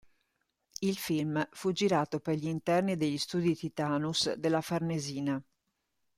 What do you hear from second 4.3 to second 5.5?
della Farnesina.